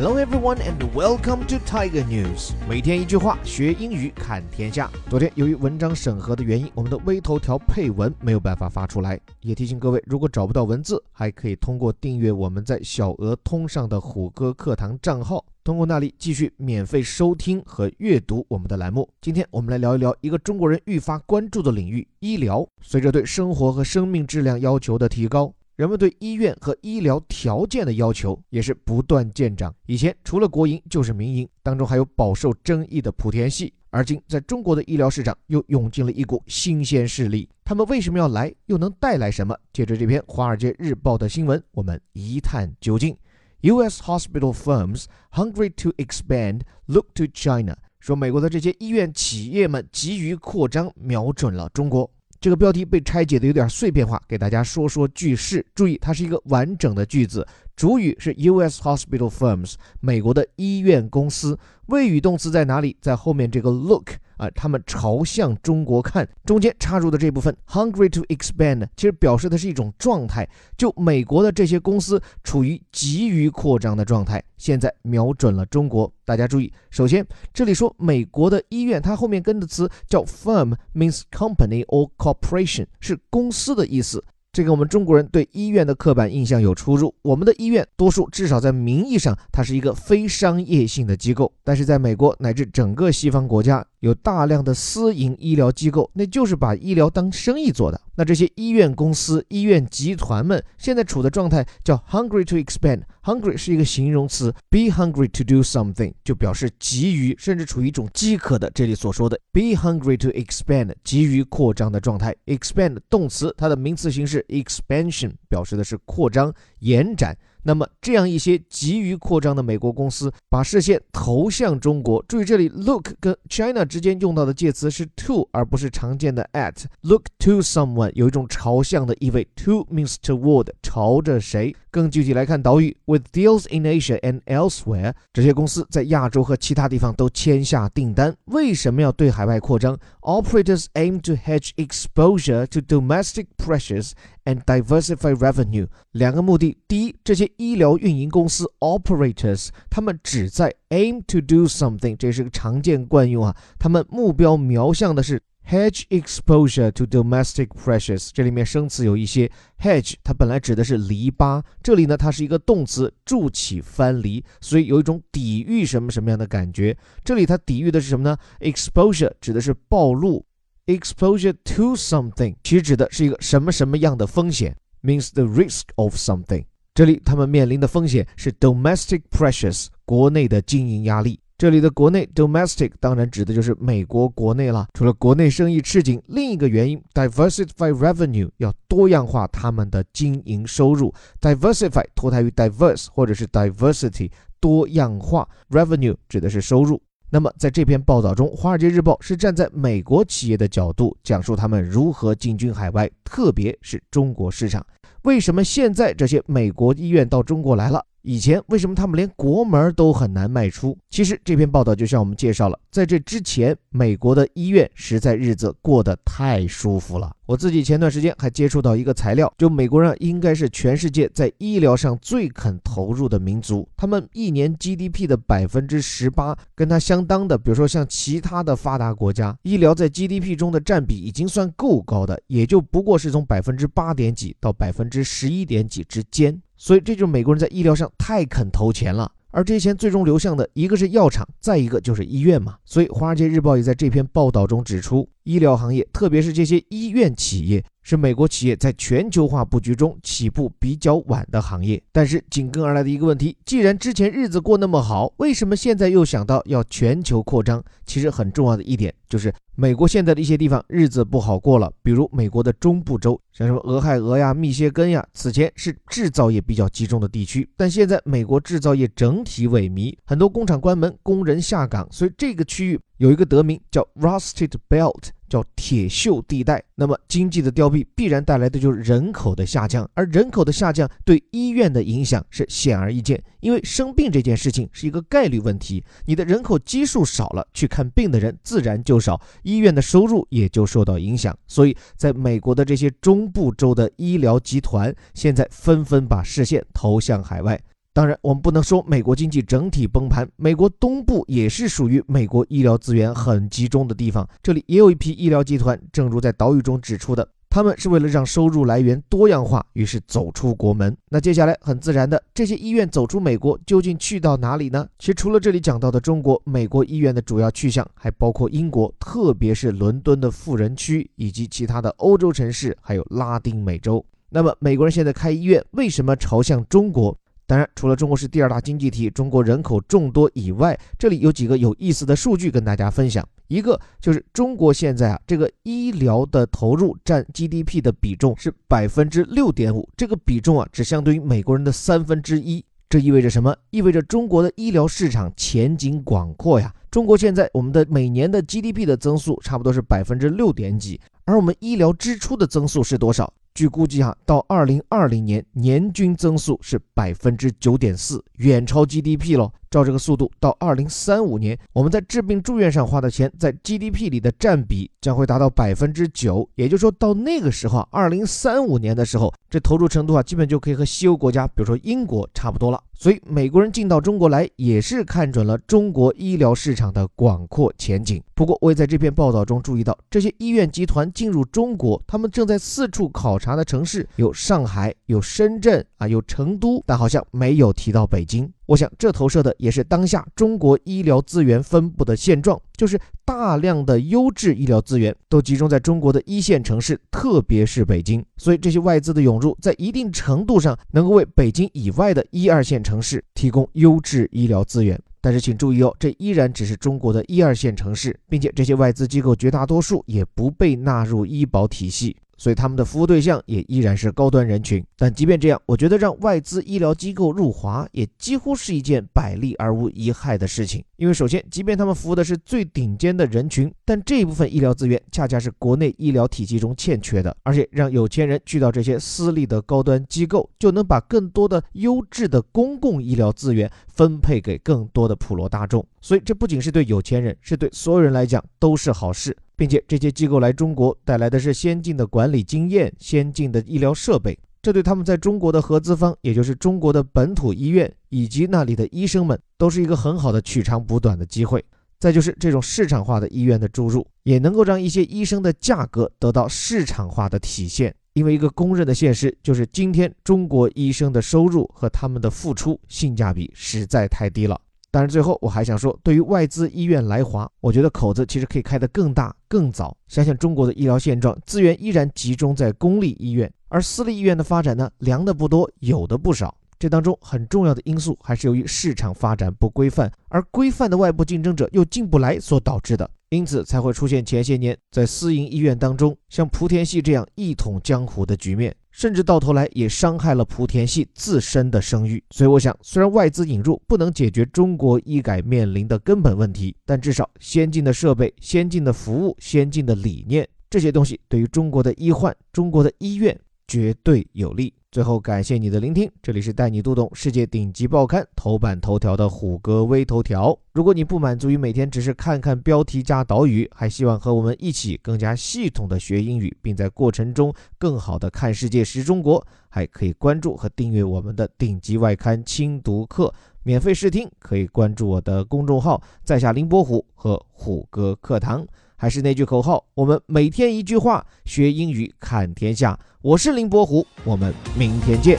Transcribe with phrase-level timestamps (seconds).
[0.00, 2.52] Hello everyone and welcome to Tiger News。
[2.68, 4.88] 每天一句话，学英语看天下。
[5.10, 9.18] 昨天由于文章审核的原因，我们的微头条配文没有办法发出来。
[9.40, 19.08] 也提醒各位，如果找不到文字，还可以通过订阅我们在小鹅通上的虎哥课堂账号，通过那里继续免费收听和阅读我们的栏目。
[19.20, 22.64] 今天我们来聊一聊一个中国人愈发关注的领域——医疗。
[22.82, 25.52] 随着对生活和生命质量要求的提高。
[25.78, 29.72] 人们对医院和医疗条件的要求也是不断见长。
[29.86, 33.72] 以前除了国营就是民营，当中还有饱受争议的莆田系。
[33.90, 39.56] 而今在中国的医疗市场又涌进了一股新鲜势力，他们为什么要来，又能带来什么？
[39.72, 43.16] 借着这篇《华尔街日报》的新闻，我们一探究竟。
[43.60, 44.02] U.S.
[44.02, 52.10] hospital firms hungry to expand look to China，说美国的这些医院企业们急于扩张，瞄准了中国。
[52.40, 55.64] 这个标题被拆解的有点碎片化，给大家说说句式。
[55.74, 57.46] 注意，它是一个完整的句子。
[57.78, 58.82] 主语是 U.S.
[58.82, 61.56] hospital firms，美国的医院公司。
[61.86, 62.96] 谓语动词在哪里？
[63.00, 66.28] 在后面这个 look 啊，他们朝向中国看。
[66.44, 70.44] 中间插入的这部分 hungry to expand，其实表示的是一种状态，
[70.76, 74.42] 就美国的这些公司处于急于扩张的状态。
[74.56, 84.24] 现在瞄准了中国，大家注意，首先这里说美国的医院，它后面跟的词叫 firm，means company or corporation，是公司的意思。
[84.52, 87.14] 这跟我们中国人对医院的刻板印象有出入。
[87.22, 93.86] 我们的医院多数至少在名义上，它是一个非商业性的机构，但是在美国乃至整个西方国家。
[94.00, 98.00] 有大量的私营医疗机构，那就是把医疗当生意做的。
[98.14, 103.02] 那这些医院公司、医院集团们现在处的状态叫 hungry to expand。
[103.22, 108.70] hungry 是一个形容词，be hungry to do something 就表示急于，甚至处于一种饥渴的。
[108.70, 112.34] 这里所说的 be hungry to expand，急于扩张的状态。
[112.46, 117.36] expand 动词，它的名词形式 expansion 表示的是扩张、延展。
[117.68, 122.24] 那么，这样一些急于扩张的美国公司，把视线投向中国。
[122.26, 126.86] 注意，这里 look 跟 China 之间用到的介词是 to，而不是常见的 at。
[127.02, 131.76] Look to someone 有一种朝向的意味，to means toward，朝着谁？
[131.90, 138.34] 更具体来看导语，with deals in Asia and elsewhere，这些公司在亚洲和其他地方都签下订单。
[138.46, 144.12] 为什么要对海外扩张？Operators aim to hedge exposure to domestic pressures
[144.48, 145.86] and diversify revenue。
[146.12, 155.42] 两个目的：第一，这些医疗运营公司 operators，他们旨在 aim to do something，这是个常见惯用啊，他们目标瞄向的是。
[155.70, 159.52] Hedge exposure to domestic pressures，这里面生词有一些。
[159.78, 166.96] Hedge 它本来指的是篱笆，这里呢它是一个动词，筑起藩篱，所以有一种抵御什么什么样的感觉。
[167.22, 170.42] 这里它抵御的是什么呢？Exposure 指的是暴露
[170.88, 176.64] ，exposure to something 其实指的是一个什么什么样的风险，means the risk of something。
[176.92, 181.38] 这里他们面临的风险是 domestic pressures，国内的经营压力。
[181.56, 184.86] 这里的国内 domestic 当然指的就是美国国内了。
[184.94, 191.12] 除了国内生意吃紧，另一个原因 diversify revenue 要多样化他们的经营收入。
[191.40, 197.00] diversify 脱胎于 diverse 或者是 diversity 多样化，revenue 指的是收入。
[197.30, 204.84] 那么在这篇报道中，《华尔街日报》是站在美国企业的角度讲述他们如何进军海外，特别是中国市场。
[205.22, 208.02] 为什么现在这些美国医院到中国来了？
[208.28, 210.94] 以前为什么他们连国门都很难迈出？
[211.08, 217.34] 其实这篇报道就向我们介绍了，在这之前，美国的医院实在日子过得太舒服了。
[217.46, 236.60] 我自己前段时间还接触到一个材料，就美国人应该是全世界在医疗上最肯投入的民族，他们一年 GDP 的百分之十八，跟它相当的，比如说像其他的发达国家，医疗在 GDP 中的占比已经算够高的，也就不过是从百分之八点几到百分之十一点几之间。
[236.78, 242.76] 所以这就是美国人在医疗上太肯投钱了，而这些钱最终流向的一个是药厂，再一个就是医院嘛。
[242.84, 247.84] 所以《华尔街日报》也在这篇报道中指出，医疗行业，特别是这些医院企业。
[248.08, 257.84] 是美国企业在全球化布局中起步比较晚的行业，但是紧跟而来的一个问题，既然之前日子过那么好，为什么现在又想到要全球扩张？
[258.06, 275.28] 其实很重要的一点就是，美国现在的一些地方日子不好过了，比如美国的中部州，像什么俄亥俄呀、密歇根呀，此前是制造业比较集中的地区，但现在美国制造业整体萎靡，很多工厂关门，工人下岗，所以这个区域有一个得名叫 Rusted Belt。
[275.48, 297.80] 叫铁锈地带，那么经济的凋敝必然带来的就是人口的下降，而人口的下降对医院的影响是显而易见，因为生病这件事情是一个概率问题，你的人口基数少了，去看病的人自然就少，医院的收入也就受到影响，所以在美国的这些中部州的医疗集团现在纷纷把视线投向海外。
[298.18, 305.96] 当然，我们不能说美国经济整体崩盘，美国东部也是属于美国医疗资源很集中的地方，这里也有一批医疗集团。
[306.10, 307.48] 正如在岛屿中指出的。
[307.70, 311.16] 他们是为了让收入来源多样化，于是走出国门。
[311.28, 315.06] 那接下来很自然的，这些医院走出美国，究竟去到哪里呢？
[315.20, 324.24] 其实除了这里讲到的中国，美国医院的主要去向还包括英国，特别是伦敦的富人区，以及其他的欧洲城市，还有拉丁美洲。
[324.50, 327.38] 那么美国人现在开医院，为什么朝向中国？
[327.68, 333.46] 当然，除了中国是第二大经济体，中国人口众多以外，这里有几个有意思的数据跟大家分享。
[333.66, 342.82] 一个就是中国现在啊，这个医疗的投入占 GDP 的比重是百分之六点五，这个比重啊，只相对于美国人的三分之一。
[343.10, 343.76] 这意味着什么？
[343.90, 346.90] 意味着中国的医疗市场前景广阔呀。
[347.10, 353.52] 中国现在我们的每年的 GDP 的增速差不多是百分之六点几，而我们医疗支出的增速是多少？
[353.78, 359.72] 据估计哈，到二零二零年年均增速是百分之九点四，远超 GDP 喽。
[359.90, 366.68] 照这个速度，到二零三五年，我们在治病住院上花的钱，在 GDP 里的占比将会达到百分之九。
[366.74, 373.02] 也就是说到那个时候啊，二零三五年的时候，这投入程度啊，基本就可以和西欧国家，比如说英国差不多了。
[373.14, 378.40] 所以美国人进到中国来，也是看准了中国医疗市场的广阔前景。
[378.54, 388.72] 不过，我也在这篇报道中注意到，这些医院集团进入中国，他们正在四处考察的城市有上海、有深圳啊、有成都，但好像没有提到北京。
[388.88, 398.42] 我想，这投射的也是当下中国医疗资源分布的现状，就是大量的优质医疗资源都集中在中国的一线城市，特别是北京。
[398.56, 405.20] 所以，这些外资的涌入，在一定程度上能够为北京以外的一二线城市提供优质医疗资源。
[405.42, 412.34] 但是，请注意哦，这依然只是中国的一二线城市，并且这些外资机构绝大多数也不被纳入医保体系。
[412.58, 421.02] 所以他们的服务对象也依然是高端人群，但即便这样，我觉得让外资医疗机构入华也几乎是一件百利而无一害的事情。
[421.16, 427.56] 因为首先，即便他们服务的是最顶尖的人群，但这一部分医疗资源恰恰是国内医疗体系中欠缺的。
[427.62, 436.04] 而且，让有钱人去到这些私立的高端机构，就能把更多的优质的公共医疗资源分配给更多的普罗大众。
[436.20, 439.56] 所以，这不仅是对有钱人，是对所有人来讲都是好事。
[439.78, 451.82] 并且这些机构来中国带来的是先进的管理经验、先进的医疗设备，这对他们在中国的合资方，也就是中国的本土医院以及那里的医生们，都是一个很好的取长补短的机会。
[452.18, 458.12] 再就是这种市场化的医院的注入，也能够让一些医生的价格得到市场化的体现。
[458.32, 464.80] 因为一个公认的现实就是，今天中国医生的收入和他们的付出性价比实在太低了。
[465.10, 470.14] 但是，最后我还想说，对于外资医院来华，我觉得口子其实可以开得更大、更早。
[470.28, 476.74] 想想中国的医疗现状，资源依然集中在公立医院，而私立医院的发展呢，凉的不多，有的不少。
[476.98, 483.30] 这当中很重要的因素还是由于市场发展不规范，而规范的外部竞争者又进不来所导致的。
[483.50, 488.94] 因此才会出现前些年在私营医院当中，像莆田系这样一统江湖的局面。
[489.10, 492.40] 甚至到头来也伤害了莆田系自身的声誉。
[492.50, 503.58] 所以我想，虽然外资引入不能解决中国医改面临的根本问题，但至少先进的设备、先进的服务、先进的理念这些东西，对于中国的医患、中国的医院
[503.88, 504.94] 绝对有利。
[505.10, 506.30] 最后，感谢你的聆听。
[506.42, 510.78] 这里是带你读懂世界顶级报刊头版头条的虎哥微头条。
[510.92, 523.50] 如果你不满足于每天只是看看标题加导语，还希望和我们一起更加系统的学英语，并在过程中更好的看世界识中国，还可以关注和订阅我们的顶级外刊轻读课，
[523.84, 528.86] 免费试听可以关注我的公众号“在下林伯虎”和虎哥课堂。
[529.17, 533.19] 还是那句口号，我们每天一句话，学英语看天下。
[533.41, 535.57] 我是林伯虎，我们明天见。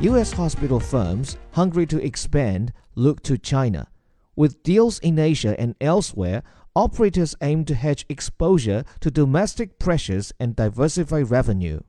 [0.00, 0.34] U.S.
[0.34, 3.86] hospital firms hungry to expand look to China.
[4.34, 6.42] With deals in Asia and elsewhere,
[6.74, 11.80] operators aim to hedge exposure to domestic pressures and diversify revenue.